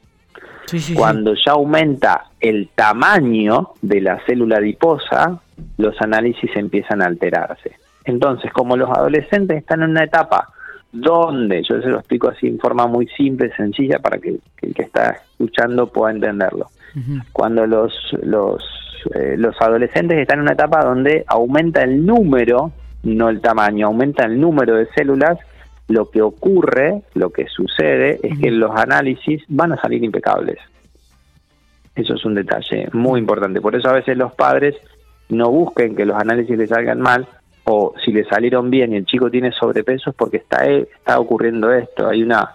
Sí, 0.66 0.78
sí, 0.78 0.80
sí. 0.80 0.94
Cuando 0.94 1.35
ya 1.35 1.52
aumenta 1.52 2.26
el 2.40 2.68
tamaño 2.75 3.71
de 3.82 4.00
la 4.00 4.25
célula 4.25 4.56
adiposa, 4.59 5.40
los 5.76 6.00
análisis 6.00 6.50
empiezan 6.54 7.02
a 7.02 7.06
alterarse. 7.06 7.73
Entonces, 8.04 8.50
como 8.52 8.76
los 8.76 8.90
adolescentes 8.90 9.59
están 9.59 9.82
en 9.82 9.90
una 9.90 10.04
etapa 10.04 10.49
donde, 10.92 11.62
yo 11.62 11.80
se 11.80 11.88
lo 11.88 11.99
explico 11.99 12.28
así 12.28 12.47
en 12.47 12.59
forma 12.59 12.87
muy 12.87 13.06
simple, 13.09 13.50
sencilla, 13.56 13.99
para 13.99 14.18
que, 14.18 14.38
que 14.56 14.66
el 14.66 14.75
que 14.75 14.82
está 14.82 15.11
escuchando 15.32 15.87
pueda 15.87 16.12
entenderlo. 16.12 16.68
Cuando 17.32 17.66
los, 17.66 17.94
los, 18.23 18.62
eh, 19.14 19.37
los 19.38 19.59
adolescentes 19.62 20.18
están 20.18 20.40
en 20.40 20.42
una 20.42 20.52
etapa 20.52 20.85
donde 20.85 21.25
aumenta 21.26 21.82
el 21.82 22.04
número, 22.04 22.71
no 23.02 23.28
el 23.28 23.40
tamaño, 23.40 23.87
aumenta 23.87 24.25
el 24.25 24.40
número 24.40 24.76
de 24.76 24.87
células, 24.94 25.38
lo 25.88 26.11
que 26.11 26.23
ocurre, 26.23 27.02
lo 27.14 27.30
que 27.30 27.47
sucede, 27.49 28.21
es 28.23 28.38
que 28.38 28.50
los 28.50 28.75
análisis 28.75 29.42
van 29.49 29.73
a 29.73 29.80
salir 29.80 30.02
impecables. 30.04 30.59
Eso 31.94 32.14
es 32.14 32.25
un 32.25 32.35
detalle 32.35 32.88
muy 32.92 33.21
importante. 33.21 33.61
Por 33.61 33.76
eso 33.76 33.88
a 33.88 33.94
veces 33.94 34.16
los 34.16 34.32
padres 34.32 34.76
no 35.28 35.50
busquen 35.50 35.94
que 35.94 36.06
los 36.06 36.16
análisis 36.16 36.56
les 36.56 36.71
salgan 36.71 37.00
mal 37.00 37.26
o 37.64 37.94
si 38.04 38.12
le 38.12 38.25
salieron 38.25 38.71
bien 38.71 38.92
y 38.92 38.97
el 38.97 39.06
chico 39.06 39.30
tiene 39.30 39.52
sobrepeso 39.52 40.11
es 40.11 40.16
porque 40.16 40.38
está, 40.38 40.64
está 40.64 41.18
ocurriendo 41.18 41.73
esto. 41.73 42.09
Hay 42.09 42.23
una 42.23 42.49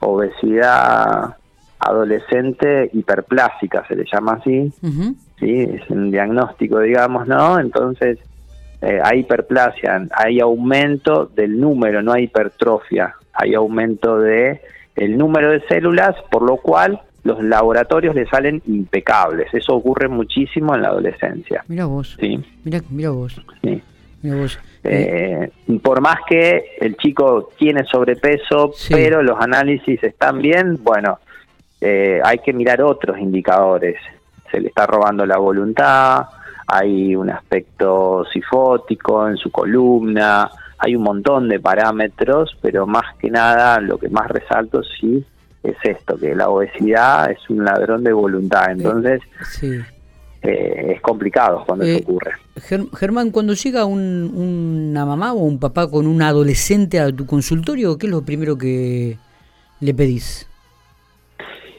obesidad 0.00 1.36
adolescente 1.78 2.90
hiperplásica, 2.92 3.86
se 3.86 3.96
le 3.96 4.04
llama 4.10 4.34
así. 4.34 4.72
¿sí? 5.38 5.60
es 5.60 5.90
un 5.90 6.10
diagnóstico, 6.10 6.80
digamos, 6.80 7.26
¿no? 7.26 7.58
Entonces, 7.58 8.18
eh, 8.84 9.00
hay 9.02 9.20
hiperplasia, 9.20 10.06
hay 10.14 10.40
aumento 10.40 11.26
del 11.26 11.58
número, 11.60 12.02
no 12.02 12.12
hay 12.12 12.24
hipertrofia, 12.24 13.14
hay 13.32 13.54
aumento 13.54 14.18
de 14.18 14.60
el 14.96 15.16
número 15.18 15.50
de 15.50 15.60
células, 15.66 16.14
por 16.30 16.42
lo 16.42 16.56
cual 16.58 17.00
los 17.24 17.42
laboratorios 17.42 18.14
le 18.14 18.26
salen 18.26 18.62
impecables. 18.66 19.52
Eso 19.54 19.74
ocurre 19.74 20.08
muchísimo 20.08 20.74
en 20.74 20.82
la 20.82 20.88
adolescencia. 20.88 21.64
Mira 21.68 21.86
vos. 21.86 22.16
Sí. 22.20 22.38
Mira, 22.64 22.80
mira 22.90 23.10
vos. 23.10 23.40
Sí. 23.62 23.82
Mira 24.22 24.36
vos. 24.36 24.58
Eh, 24.84 25.50
por 25.82 26.00
más 26.02 26.18
que 26.28 26.76
el 26.80 26.96
chico 26.98 27.50
tiene 27.58 27.84
sobrepeso, 27.84 28.72
Sí. 28.74 28.92
pero 28.94 29.22
los 29.22 29.40
análisis 29.40 30.02
están 30.04 30.40
bien, 30.42 30.78
bueno, 30.82 31.18
eh, 31.80 32.20
hay 32.22 32.38
que 32.38 32.52
mirar 32.52 32.82
otros 32.82 33.18
indicadores. 33.18 33.96
Se 34.50 34.60
le 34.60 34.68
está 34.68 34.86
robando 34.86 35.24
la 35.26 35.38
voluntad, 35.38 36.26
hay 36.66 37.14
un 37.16 37.30
aspecto 37.30 38.24
sifótico 38.32 39.28
en 39.28 39.36
su 39.36 39.50
columna, 39.50 40.50
hay 40.78 40.96
un 40.96 41.02
montón 41.02 41.48
de 41.48 41.60
parámetros, 41.60 42.56
pero 42.60 42.86
más 42.86 43.14
que 43.18 43.30
nada 43.30 43.80
lo 43.80 43.98
que 43.98 44.08
más 44.08 44.28
resalto 44.28 44.82
sí 44.82 45.24
es 45.62 45.76
esto, 45.82 46.16
que 46.18 46.34
la 46.34 46.48
obesidad 46.50 47.30
es 47.30 47.38
un 47.48 47.64
ladrón 47.64 48.04
de 48.04 48.12
voluntad, 48.12 48.70
entonces 48.70 49.20
Sí. 49.50 49.78
eh, 50.42 50.92
es 50.96 51.00
complicado 51.00 51.64
cuando 51.66 51.86
Eh, 51.86 51.94
eso 51.96 52.02
ocurre. 52.04 52.32
Ger- 52.56 52.94
Germán, 52.94 53.30
cuando 53.30 53.54
llega 53.54 53.86
un- 53.86 54.30
una 54.90 55.06
mamá 55.06 55.32
o 55.32 55.38
un 55.38 55.58
papá 55.58 55.90
con 55.90 56.06
un 56.06 56.20
adolescente 56.20 57.00
a 57.00 57.10
tu 57.10 57.24
consultorio, 57.24 57.96
¿qué 57.96 58.06
es 58.06 58.12
lo 58.12 58.22
primero 58.22 58.58
que 58.58 59.16
le 59.80 59.94
pedís? 59.94 60.46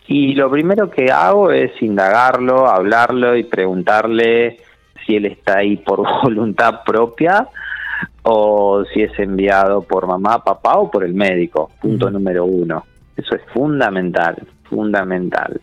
Y 0.07 0.33
lo 0.35 0.49
primero 0.51 0.89
que 0.89 1.11
hago 1.11 1.51
es 1.51 1.71
indagarlo, 1.81 2.67
hablarlo 2.67 3.35
y 3.35 3.43
preguntarle 3.43 4.59
si 5.05 5.15
él 5.15 5.25
está 5.25 5.59
ahí 5.59 5.77
por 5.77 6.03
voluntad 6.23 6.81
propia 6.85 7.47
o 8.23 8.83
si 8.93 9.01
es 9.01 9.17
enviado 9.19 9.81
por 9.81 10.07
mamá, 10.07 10.43
papá 10.43 10.77
o 10.77 10.89
por 10.89 11.03
el 11.03 11.13
médico. 11.13 11.71
Punto 11.81 12.09
número 12.09 12.45
uno. 12.45 12.83
Eso 13.15 13.35
es 13.35 13.41
fundamental, 13.53 14.35
fundamental. 14.63 15.61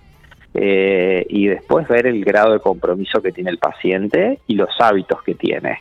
Eh, 0.54 1.26
y 1.28 1.46
después 1.46 1.88
ver 1.88 2.06
el 2.06 2.24
grado 2.24 2.52
de 2.52 2.60
compromiso 2.60 3.20
que 3.22 3.32
tiene 3.32 3.50
el 3.50 3.58
paciente 3.58 4.40
y 4.46 4.54
los 4.54 4.70
hábitos 4.78 5.22
que 5.22 5.34
tiene. 5.34 5.80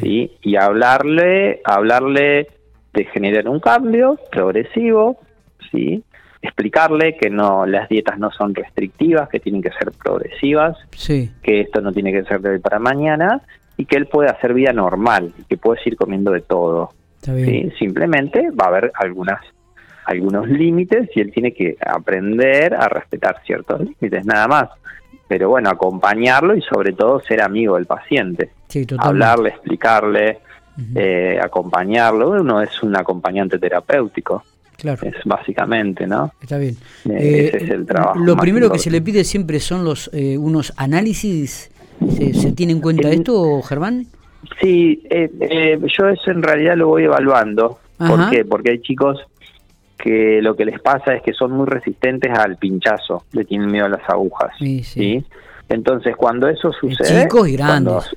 ¿sí? 0.00 0.30
y 0.42 0.56
hablarle, 0.56 1.60
hablarle 1.64 2.48
de 2.92 3.04
generar 3.06 3.48
un 3.48 3.60
cambio 3.60 4.18
progresivo, 4.30 5.18
¿sí? 5.70 6.02
Explicarle 6.42 7.16
que 7.16 7.30
no 7.30 7.66
las 7.66 7.88
dietas 7.88 8.18
no 8.18 8.30
son 8.30 8.54
restrictivas, 8.54 9.28
que 9.28 9.40
tienen 9.40 9.62
que 9.62 9.70
ser 9.70 9.92
progresivas, 9.92 10.76
Sí, 10.96 11.30
que 11.42 11.60
esto 11.60 11.80
no 11.80 11.92
tiene 11.92 12.12
que 12.12 12.24
ser 12.24 12.40
de 12.40 12.50
hoy 12.50 12.58
para 12.58 12.78
mañana 12.78 13.42
y 13.76 13.84
que 13.86 13.96
él 13.96 14.06
puede 14.06 14.30
hacer 14.30 14.54
vida 14.54 14.72
normal, 14.72 15.32
que 15.48 15.56
puede 15.56 15.80
ir 15.84 15.96
comiendo 15.96 16.30
de 16.32 16.40
todo. 16.40 16.90
está 17.16 17.34
bien. 17.34 17.70
¿sí? 17.70 17.76
Simplemente 17.78 18.50
va 18.50 18.66
a 18.66 18.68
haber 18.68 18.92
algunas 18.94 19.40
algunos 20.06 20.48
límites 20.48 21.08
y 21.14 21.20
él 21.20 21.30
tiene 21.30 21.52
que 21.52 21.76
aprender 21.86 22.74
a 22.74 22.88
respetar 22.88 23.42
ciertos 23.44 23.80
límites, 23.80 24.24
nada 24.24 24.48
más. 24.48 24.68
Pero 25.28 25.50
bueno, 25.50 25.70
acompañarlo 25.70 26.56
y 26.56 26.62
sobre 26.62 26.92
todo 26.92 27.20
ser 27.20 27.40
amigo 27.42 27.76
del 27.76 27.86
paciente 27.86 28.50
Sí, 28.66 28.86
hablarle, 28.98 29.50
explicarle, 29.50 30.38
eh, 30.94 31.38
acompañarlo. 31.42 32.30
Uno 32.30 32.60
es 32.62 32.82
un 32.82 32.96
acompañante 32.96 33.58
terapéutico, 33.58 34.42
Claro, 34.80 35.06
es 35.06 35.14
básicamente, 35.26 36.06
¿no? 36.06 36.32
está 36.40 36.56
bien. 36.56 36.74
Eh, 37.04 37.10
Eh, 37.10 37.46
ese 37.54 37.64
es 37.64 37.70
el 37.70 37.84
trabajo. 37.86 38.18
Lo 38.18 38.36
primero 38.36 38.70
que 38.72 38.78
se 38.78 38.90
le 38.90 39.02
pide 39.02 39.24
siempre 39.24 39.60
son 39.60 39.84
los 39.84 40.08
eh, 40.14 40.38
unos 40.38 40.72
análisis. 40.76 41.70
¿Se, 42.16 42.32
se 42.32 42.52
tiene 42.52 42.72
en 42.72 42.80
cuenta 42.80 43.08
En- 43.08 43.14
esto, 43.20 43.60
Germán? 43.62 44.06
Sí, 44.60 45.02
eh, 45.10 45.78
yo 45.98 46.08
eso 46.08 46.30
en 46.30 46.42
realidad 46.42 46.76
lo 46.76 46.88
voy 46.88 47.04
evaluando. 47.04 47.78
¿Por 47.98 48.30
qué? 48.30 48.44
Porque 48.46 48.70
hay 48.70 48.80
chicos 48.80 49.18
que 49.98 50.40
lo 50.40 50.56
que 50.56 50.64
les 50.64 50.80
pasa 50.80 51.14
es 51.14 51.22
que 51.22 51.34
son 51.34 51.52
muy 51.52 51.66
resistentes 51.66 52.32
al 52.32 52.56
pinchazo, 52.56 53.24
le 53.32 53.44
tienen 53.44 53.70
miedo 53.70 53.84
a 53.84 53.90
las 53.90 54.08
agujas. 54.08 54.50
Sí, 54.58 54.82
sí. 54.82 55.00
¿sí? 55.20 55.24
Entonces, 55.68 56.16
cuando 56.16 56.48
eso 56.48 56.72
sucede... 56.72 57.22
chicos 57.24 57.48
y 57.50 57.56
cuando- 57.58 57.90
grandes. 58.00 58.16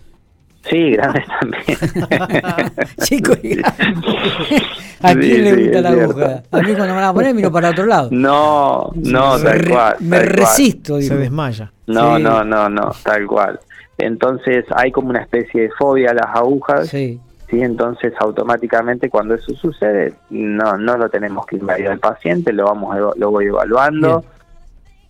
Sí, 0.69 0.91
grandes 0.91 1.25
también. 1.39 1.63
Chicos, 3.03 3.37
y 3.43 3.59
¿a 5.01 5.11
Sí, 5.13 5.19
quién 5.19 5.43
le 5.43 5.55
sí, 5.55 5.61
gusta 5.63 5.77
es 5.77 5.81
la 5.83 5.89
aguja? 5.89 6.43
A 6.51 6.57
mí 6.59 6.67
cuando 6.73 6.85
me 6.87 6.93
van 6.93 7.03
a 7.03 7.13
poner 7.13 7.33
miro 7.35 7.51
para 7.51 7.69
otro 7.71 7.85
lado. 7.85 8.09
No, 8.11 8.89
no, 8.95 9.37
me 9.39 9.43
tal 9.43 9.59
re- 9.59 9.71
cual. 9.71 9.95
me 9.99 10.17
cual. 10.17 10.29
resisto, 10.29 10.97
digo. 10.97 11.13
Se 11.15 11.19
desmaya. 11.19 11.71
No, 11.87 12.15
Sí. 12.17 12.23
no, 12.23 12.43
no, 12.43 12.69
no, 12.69 12.91
tal 13.03 13.27
cual. 13.27 13.59
Entonces 13.97 14.65
hay 14.75 14.91
como 14.91 15.09
una 15.09 15.21
especie 15.21 15.63
de 15.63 15.69
fobia 15.77 16.11
a 16.11 16.13
las 16.13 16.27
agujas, 16.35 16.87
¿sí? 16.89 17.19
Sí, 17.49 17.61
Entonces 17.61 18.13
automáticamente 18.19 19.09
cuando 19.09 19.35
eso 19.35 19.53
sucede, 19.53 20.13
no 20.31 20.75
no 20.77 20.97
lo 20.97 21.07
tenemos 21.09 21.45
que 21.45 21.57
invadir 21.57 21.87
al 21.89 21.99
paciente, 21.99 22.51
lo 22.51 22.65
vamos 22.65 22.95
eva- 22.97 23.13
lo 23.15 23.29
voy 23.31 23.45
evaluando. 23.45 24.23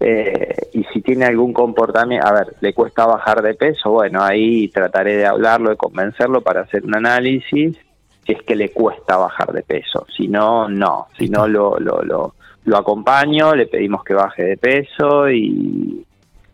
Eh, 0.06 0.54
y 0.74 0.84
si 0.92 1.02
tiene 1.02 1.24
algún 1.24 1.54
comportamiento, 1.54 2.28
a 2.28 2.34
ver, 2.34 2.56
le 2.60 2.74
cuesta 2.74 3.06
bajar 3.06 3.42
de 3.42 3.54
peso, 3.54 3.92
bueno, 3.92 4.22
ahí 4.22 4.68
trataré 4.68 5.16
de 5.16 5.26
hablarlo, 5.26 5.70
de 5.70 5.78
convencerlo 5.78 6.42
para 6.42 6.62
hacer 6.62 6.84
un 6.84 6.94
análisis, 6.94 7.78
si 8.26 8.32
es 8.34 8.42
que 8.42 8.58
le 8.58 8.72
cuesta 8.74 9.16
bajar 9.16 9.54
de 9.54 9.64
peso. 9.64 10.06
Si 10.16 10.28
no, 10.28 10.68
no. 10.68 11.08
Si 11.18 11.30
no, 11.30 11.48
lo, 11.48 11.80
lo, 11.80 12.02
lo, 12.02 12.36
lo 12.66 12.78
acompaño, 12.78 13.56
le 13.56 13.68
pedimos 13.68 14.04
que 14.04 14.14
baje 14.14 14.44
de 14.44 14.58
peso 14.58 15.30
y, 15.30 16.06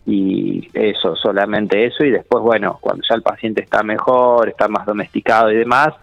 y 0.06 0.70
eso, 0.72 1.16
solamente 1.16 1.86
eso. 1.86 2.06
Y 2.06 2.12
después, 2.12 2.44
bueno, 2.44 2.78
cuando 2.80 3.02
ya 3.10 3.16
el 3.16 3.24
paciente 3.24 3.64
está 3.64 3.82
mejor, 3.82 4.50
está 4.50 4.68
más 4.68 4.86
domesticado 4.86 5.52
y 5.52 5.58
demás, 5.58 5.96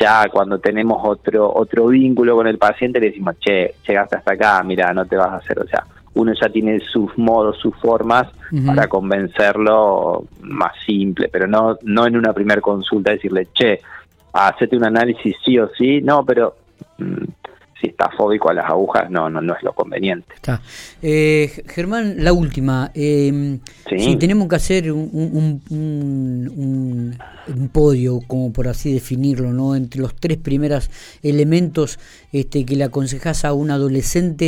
ya 0.00 0.26
cuando 0.32 0.58
tenemos 0.58 1.02
otro 1.04 1.52
otro 1.54 1.88
vínculo 1.88 2.34
con 2.34 2.46
el 2.46 2.56
paciente 2.56 2.98
le 2.98 3.08
decimos, 3.08 3.36
che, 3.40 3.74
llegaste 3.86 4.16
hasta 4.16 4.32
acá, 4.32 4.62
mira, 4.62 4.94
no 4.94 5.04
te 5.04 5.16
vas 5.16 5.28
a 5.28 5.36
hacer, 5.36 5.58
o 5.58 5.66
sea, 5.66 5.84
uno 6.14 6.32
ya 6.40 6.48
tiene 6.48 6.80
sus 6.80 7.16
modos, 7.16 7.58
sus 7.58 7.74
formas 7.76 8.28
para 8.66 8.86
convencerlo 8.86 10.24
más 10.42 10.72
simple, 10.84 11.28
pero 11.28 11.46
no 11.46 11.78
no 11.82 12.06
en 12.06 12.16
una 12.16 12.32
primera 12.32 12.60
consulta 12.60 13.12
decirle, 13.12 13.48
che, 13.54 13.80
hacete 14.32 14.76
un 14.76 14.84
análisis 14.84 15.34
sí 15.44 15.58
o 15.58 15.68
sí, 15.68 16.00
no, 16.02 16.24
pero 16.24 16.56
mm, 16.98 17.24
si 17.82 17.88
está 17.88 18.08
fóbico 18.16 18.48
a 18.48 18.54
las 18.54 18.64
agujas, 18.70 19.10
no, 19.10 19.28
no, 19.28 19.40
no 19.42 19.54
es 19.54 19.62
lo 19.62 19.74
conveniente. 19.74 20.32
está. 20.34 20.62
Eh, 21.02 21.64
Germán, 21.66 22.14
la 22.24 22.32
última. 22.32 22.90
Eh, 22.94 23.58
Sí. 23.90 23.98
Si 23.98 24.16
tenemos 24.16 24.48
que 24.48 24.56
hacer 24.56 24.90
un, 24.92 25.10
un- 25.12 25.62
un- 25.68 27.18
un- 27.48 27.68
podio, 27.70 28.20
como 28.26 28.52
por 28.52 28.68
así 28.68 28.92
definirlo, 28.94 29.52
¿no? 29.52 29.74
entre 29.76 30.00
los 30.00 30.14
tres 30.14 30.38
primeros 30.38 30.88
elementos 31.22 31.98
este, 32.32 32.64
que 32.64 32.76
le 32.76 32.84
aconsejas 32.84 33.44
a 33.44 33.52
un 33.52 33.70
adolescente 33.72 34.44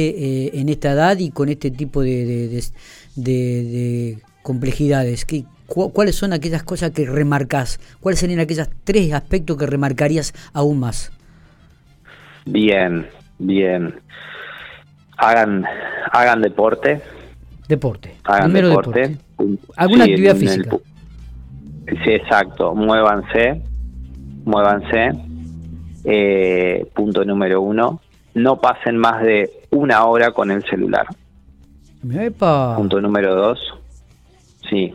eh, 0.46 0.50
en 0.54 0.68
esta 0.68 0.92
edad 0.92 1.18
y 1.18 1.30
con 1.30 1.48
este 1.48 1.70
tipo 1.72 2.00
de, 2.02 2.24
de- 2.24 2.48
de- 2.48 2.62
de- 3.16 3.64
de 3.64 4.18
complejidades. 4.42 5.24
¿Qué- 5.24 5.44
cu- 5.66 5.90
¿Cuáles 5.92 6.14
son 6.14 6.32
aquellas 6.32 6.62
cosas 6.62 6.92
que 6.92 7.04
remarcas? 7.06 7.80
¿Cuáles 8.00 8.20
serían 8.20 8.38
aquellos 8.40 8.68
tres 8.84 9.12
aspectos 9.12 9.56
que 9.58 9.66
remarcarías 9.66 10.32
aún 10.52 10.78
más? 10.78 11.10
Bien, 12.46 13.06
bien. 13.38 13.94
Hagan 15.16 15.64
hagan 16.12 16.42
deporte, 16.42 17.00
Deporte. 17.68 18.14
hagan 18.24 18.44
Primero 18.44 18.68
deporte. 18.68 19.00
deporte. 19.36 19.62
¿Alguna 19.76 20.04
Sí, 20.04 20.10
actividad 20.10 20.34
el 20.36 20.40
física? 20.40 20.76
sí, 22.04 22.10
exacto. 22.10 22.74
Muévanse, 22.74 23.62
muévanse. 24.44 25.12
Eh, 26.04 26.86
punto 26.94 27.24
número 27.24 27.60
uno. 27.62 28.00
No 28.34 28.60
pasen 28.60 28.96
más 28.98 29.22
de 29.22 29.50
una 29.70 30.04
hora 30.04 30.32
con 30.32 30.50
el 30.50 30.62
celular. 30.64 31.06
Epa. 32.12 32.76
Punto 32.76 33.00
número 33.00 33.34
dos. 33.34 33.58
Sí, 34.68 34.92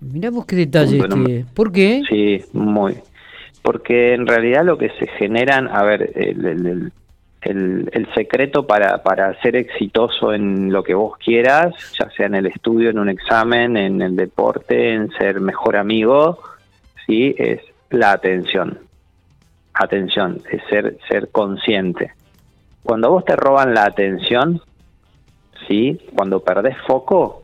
Mirá 0.00 0.30
vos 0.30 0.44
qué 0.44 0.56
detalle 0.56 0.98
este. 0.98 1.46
¿Por 1.54 1.72
qué? 1.72 2.02
sí, 2.08 2.44
muy. 2.52 2.94
Porque 3.62 4.12
en 4.12 4.26
realidad 4.26 4.62
lo 4.64 4.76
que 4.76 4.90
se 4.98 5.06
generan, 5.18 5.66
a 5.68 5.82
ver, 5.82 6.12
el, 6.14 6.44
el- 6.44 6.92
el- 7.44 8.08
secreto 8.14 8.66
para, 8.66 9.02
para 9.02 9.40
ser 9.40 9.56
exitoso 9.56 10.32
en 10.32 10.72
lo 10.72 10.82
que 10.82 10.94
vos 10.94 11.16
quieras, 11.18 11.74
ya 11.98 12.08
sea 12.10 12.26
en 12.26 12.34
el 12.34 12.46
estudio, 12.46 12.90
en 12.90 12.98
un 12.98 13.08
examen, 13.08 13.76
en 13.76 14.00
el 14.02 14.16
deporte, 14.16 14.94
en 14.94 15.10
ser 15.12 15.40
mejor 15.40 15.76
amigo, 15.76 16.38
sí, 17.06 17.34
es 17.38 17.60
la 17.90 18.12
atención. 18.12 18.78
Atención, 19.74 20.40
es 20.50 20.62
ser, 20.70 20.96
ser 21.08 21.28
consciente. 21.30 22.12
Cuando 22.82 23.10
vos 23.10 23.24
te 23.24 23.34
roban 23.34 23.74
la 23.74 23.84
atención, 23.86 24.60
sí, 25.66 26.00
cuando 26.14 26.40
perdés 26.40 26.76
foco, 26.86 27.42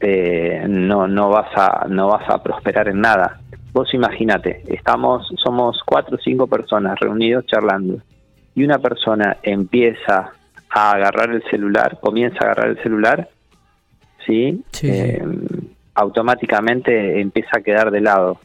eh, 0.00 0.66
no 0.68 1.08
no 1.08 1.30
vas 1.30 1.48
a 1.56 1.86
no 1.88 2.08
vas 2.08 2.28
a 2.28 2.42
prosperar 2.42 2.88
en 2.88 3.00
nada. 3.00 3.40
Vos 3.72 3.94
imagínate, 3.94 4.62
estamos 4.66 5.26
somos 5.42 5.80
cuatro 5.86 6.16
o 6.16 6.20
cinco 6.20 6.46
personas 6.46 6.98
reunidos 7.00 7.46
charlando 7.46 8.02
y 8.56 8.64
una 8.64 8.78
persona 8.80 9.36
empieza 9.44 10.32
a 10.70 10.90
agarrar 10.92 11.30
el 11.30 11.42
celular, 11.44 11.98
comienza 12.00 12.38
a 12.40 12.44
agarrar 12.46 12.68
el 12.70 12.82
celular, 12.82 13.28
sí, 14.26 14.64
Sí, 14.72 14.88
sí. 14.88 14.90
Eh, 14.90 15.22
automáticamente 15.94 17.20
empieza 17.20 17.58
a 17.58 17.60
quedar 17.60 17.90
de 17.92 18.00
lado. 18.00 18.40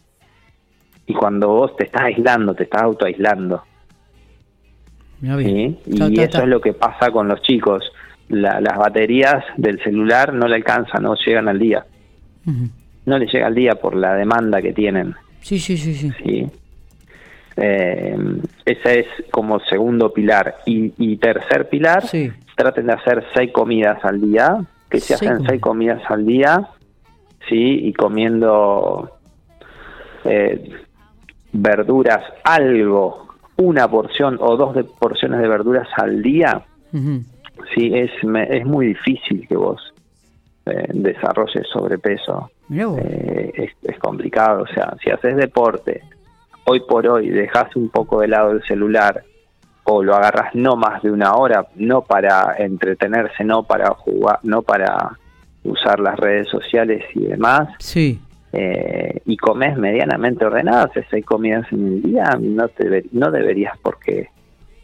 y 1.08 1.14
cuando 1.14 1.48
vos 1.50 1.76
te 1.76 1.86
estás 1.86 2.04
aislando, 2.04 2.54
te 2.54 2.64
estás 2.64 2.84
autoaislando. 2.84 3.64
Y 5.86 5.98
ta, 5.98 6.24
eso 6.24 6.44
es 6.44 6.48
lo 6.48 6.62
que 6.62 6.74
pasa 6.74 7.12
con 7.12 7.28
los 7.28 7.42
chicos. 7.42 7.84
La- 8.30 8.62
las 8.62 8.78
baterías 8.78 9.44
del 9.58 9.82
celular 9.84 10.34
no 10.34 10.48
le 10.48 10.56
alcanzan, 10.56 11.04
no 11.04 11.16
llegan 11.16 11.50
al 11.50 11.60
día. 11.60 11.86
No 13.06 13.18
le 13.18 13.26
llega 13.26 13.48
al 13.48 13.56
día 13.56 13.76
por 13.76 13.96
la 13.96 14.14
demanda 14.16 14.62
que 14.62 14.72
tienen. 14.74 15.14
Sí, 15.42 15.60
sí, 15.60 15.76
sí, 15.78 15.94
sí. 15.96 16.12
¿sí? 16.24 16.48
Eh, 17.58 18.18
ese 18.66 19.00
es 19.02 19.08
como 19.32 19.60
segundo 19.62 20.12
pilar. 20.14 20.56
Y, 20.66 20.94
y 20.98 21.18
tercer 21.18 21.70
pilar, 21.70 22.06
Sí. 22.08 22.32
traten 22.56 22.88
de 22.88 22.94
hacer 22.94 23.26
seis 23.34 23.52
comidas 23.52 24.04
al 24.04 24.22
día, 24.22 24.58
que 24.90 25.00
se 25.00 25.16
Seis 25.18 25.32
hacen 25.32 25.46
seis 25.48 25.62
comidas 25.62 26.02
al 26.10 26.26
día, 26.26 26.68
¿sí? 27.50 27.88
Y 27.88 27.94
comiendo 27.94 29.12
eh, 30.24 30.70
verduras, 31.54 32.24
algo, 32.44 33.28
una 33.58 33.88
porción 33.90 34.38
o 34.40 34.56
dos 34.58 34.76
de 34.76 34.84
porciones 34.84 35.42
de 35.42 35.48
verduras 35.48 35.88
al 35.98 36.22
día, 36.22 36.62
sí, 37.74 37.92
es, 37.94 38.12
me- 38.24 38.56
es 38.58 38.66
muy 38.66 38.88
difícil 38.88 39.48
que 39.48 39.56
vos 39.56 39.94
eh, 40.66 40.88
desarrolles 40.94 41.68
sobrepeso. 41.72 42.50
Eh, 42.70 43.52
es, 43.56 43.72
es 43.92 44.00
complicado, 44.00 44.64
o 44.64 44.68
sea, 44.68 44.96
si 45.04 45.10
haces 45.10 45.36
deporte, 45.36 46.02
hoy 46.66 46.82
por 46.88 47.08
hoy 47.08 47.30
dejas 47.30 47.76
un 47.76 47.90
poco 47.90 48.22
de 48.22 48.28
lado 48.28 48.52
el 48.52 48.64
celular 48.64 49.24
o 49.84 50.04
lo 50.04 50.16
agarras 50.16 50.54
no 50.54 50.76
más 50.76 51.02
de 51.02 51.12
una 51.12 51.34
hora, 51.34 51.68
no 51.76 52.02
para 52.04 52.56
entretenerse, 52.58 53.44
no 53.44 53.64
para 53.64 53.90
jugar, 53.96 54.40
no 54.44 54.62
para 54.62 55.18
usar 55.64 56.00
las 56.00 56.18
redes 56.20 56.48
sociales 56.50 57.04
y 57.16 57.26
demás, 57.26 57.68
Sí. 57.80 58.20
eh, 58.54 59.22
y 59.26 59.38
comes 59.38 59.78
medianamente 59.78 60.46
ordenado, 60.46 60.86
haces 60.90 61.06
seis 61.10 61.26
comidas 61.26 61.66
en 61.72 61.88
el 61.88 62.02
día, 62.04 62.38
no, 62.40 62.68
te 62.68 63.06
no 63.12 63.32
deberías 63.32 63.78
por 63.80 64.00
qué 64.00 64.28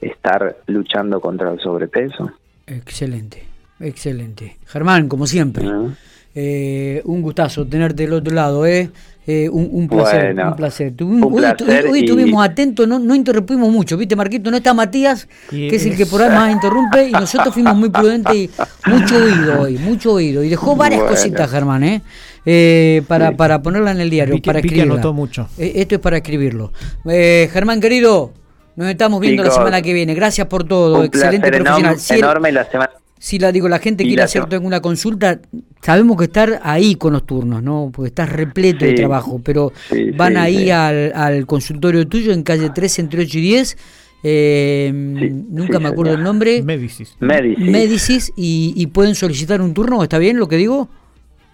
estar 0.01 0.57
luchando 0.67 1.19
contra 1.21 1.51
el 1.51 1.59
sobrepeso. 1.59 2.31
Excelente, 2.65 3.43
excelente. 3.79 4.57
Germán, 4.65 5.07
como 5.07 5.25
siempre, 5.27 5.63
¿no? 5.63 5.93
eh, 6.35 7.01
un 7.05 7.21
gustazo 7.21 7.65
tenerte 7.67 8.03
del 8.03 8.13
otro 8.13 8.33
lado, 8.33 8.65
¿eh? 8.65 8.89
Eh, 9.29 9.49
un, 9.49 9.67
un 9.73 9.89
placer, 9.89 10.33
Bueno, 10.33 10.49
un 10.51 10.55
placer. 10.55 10.93
Un 11.01 11.21
hoy, 11.21 11.31
placer 11.41 11.85
hoy- 11.87 11.99
estuvimos 11.99 12.45
atentos, 12.45 12.87
no, 12.87 12.97
no 12.97 13.13
interrumpimos 13.13 13.69
mucho, 13.69 13.97
¿viste, 13.97 14.15
Marquito? 14.15 14.49
No 14.49 14.55
está 14.55 14.73
Matías, 14.73 15.27
que 15.49 15.75
es 15.75 15.85
el 15.85 15.97
que 15.97 16.05
por 16.05 16.21
ahí 16.21 16.29
más 16.29 16.49
interrumpe, 16.49 17.09
y 17.09 17.11
nosotros 17.11 17.53
fuimos 17.53 17.75
muy 17.75 17.89
prudentes 17.89 18.33
y 18.33 18.49
mucho 18.89 19.17
oído 19.17 19.61
hoy, 19.63 19.77
mucho 19.79 20.13
oído. 20.13 20.43
Y 20.43 20.49
dejó 20.49 20.77
varias 20.77 21.01
Bueno. 21.01 21.13
cositas, 21.15 21.51
Germán, 21.51 21.83
¿eh? 21.83 22.01
Eh, 22.45 23.03
para, 23.09 23.33
para 23.35 23.61
ponerla 23.61 23.91
en 23.91 23.99
el 23.99 24.09
diario, 24.09 24.41
para 24.41 24.59
escribirla. 24.59 24.93
anotó 24.93 25.11
mucho. 25.11 25.49
Eh, 25.57 25.73
esto 25.75 25.95
es 25.95 26.01
para 26.01 26.15
escribirlo. 26.15 26.71
Eh, 27.09 27.49
Germán, 27.51 27.81
querido, 27.81 28.31
nos 28.77 28.87
estamos 28.87 29.19
viendo 29.19 29.43
la 29.43 29.51
semana 29.51 29.81
que 29.81 29.91
viene. 29.91 30.13
Gracias 30.15 30.47
por 30.47 30.63
todo, 30.63 30.99
Un 30.99 31.05
excelente 31.05 31.49
placer 31.49 31.63
profesional. 31.63 31.81
enorme, 31.81 31.99
Si 31.99 32.13
el- 32.13 32.19
enorme 32.19 32.51
la 32.53 32.63
semana. 32.71 32.91
Si 33.19 33.39
la 33.39 33.51
digo, 33.51 33.67
la 33.69 33.79
gente 33.79 34.03
Y 34.03 34.07
quiere 34.07 34.21
la 34.21 34.25
hacerte 34.25 34.55
alguna 34.55 34.79
consulta, 34.81 35.39
sabemos 35.81 36.17
que 36.17 36.25
estar 36.25 36.59
ahí 36.63 36.95
con 36.95 37.13
los 37.13 37.25
turnos, 37.25 37.63
¿no? 37.63 37.89
Porque 37.93 38.09
estás 38.09 38.29
repleto 38.31 38.85
de 38.85 38.93
trabajo, 38.93 39.41
pero 39.43 39.71
Sí, 39.89 40.11
van 40.11 40.33
sí, 40.33 40.39
ahí 40.39 40.57
sí. 40.65 40.69
al, 40.71 41.11
al 41.13 41.45
consultorio 41.45 42.07
tuyo 42.07 42.31
en 42.33 42.43
calle 42.43 42.69
3 42.69 42.99
entre 42.99 43.23
8 43.23 43.37
y 43.37 43.41
10. 43.41 43.77
eh, 44.23 44.91
nunca 44.93 45.77
sí, 45.77 45.83
me 45.83 45.89
acuerdo 45.89 46.13
el 46.13 46.23
nombre. 46.23 46.61
Médicis. 46.63 47.15
Medici. 47.19 47.63
Médicis 47.63 48.33
y, 48.35 48.73
y 48.75 48.87
pueden 48.87 49.15
solicitar 49.15 49.61
un 49.61 49.73
turno, 49.73 50.01
¿está 50.03 50.17
bien 50.17 50.37
lo 50.37 50.47
que 50.47 50.57
digo? 50.57 50.89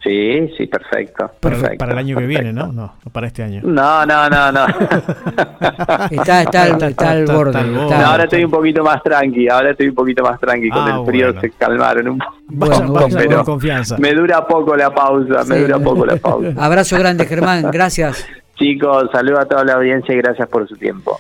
Sí, 0.04 0.52
sí, 0.58 0.68
perfecto. 0.68 1.32
Para, 1.40 1.56
perfecto, 1.56 1.78
para 1.78 1.94
el 1.94 1.98
año 2.00 2.18
que 2.18 2.26
viene, 2.26 2.52
¿no? 2.52 2.68
No, 2.68 2.96
no 3.06 3.12
para 3.12 3.28
este 3.28 3.42
año. 3.42 3.62
No, 3.64 4.06
no, 4.06 4.30
no, 4.30 4.52
no. 4.52 4.66
Está, 6.12 6.42
está, 6.44 6.64
al- 6.64 6.72
Está- 6.74 6.88
está 6.90 7.12
al 7.12 7.26
borde. 7.26 7.52
está. 7.60 7.64
No, 7.72 8.06
ahora 8.06 8.24
estoy 8.26 8.44
un 8.44 8.52
poquito 8.52 8.84
más 8.84 9.02
tranqui, 9.02 9.48
ahora 9.50 9.72
estoy 9.72 9.88
un 9.90 9.96
poquito 9.96 10.24
más 10.24 10.40
tranqui, 10.40 10.70
con 10.70 10.82
Ah, 10.90 10.98
el 11.00 11.06
frío 11.06 11.26
bueno. 11.28 11.42
se 11.42 11.50
calmaron 11.52 12.08
un 12.10 12.20
poco, 12.20 12.36
Bueno, 12.50 12.88
bueno, 12.92 13.08
pero 13.18 13.36
con 13.38 13.46
confianza. 13.46 13.98
me 13.98 14.14
dura 14.14 14.46
poco 14.46 14.76
la 14.76 14.94
pausa, 14.94 15.44
me 15.48 15.56
Sí. 15.56 15.62
dura 15.62 15.80
poco 15.80 16.06
la 16.06 16.18
pausa. 16.18 16.50
Abrazo 16.58 16.98
grande, 16.98 17.26
Germán, 17.26 17.70
gracias. 17.72 18.26
Chicos, 18.56 19.10
saludo 19.12 19.40
a 19.40 19.46
toda 19.46 19.64
la 19.66 19.74
audiencia 19.74 20.14
y 20.14 20.18
gracias 20.18 20.48
por 20.48 20.68
su 20.68 20.76
tiempo. 20.76 21.12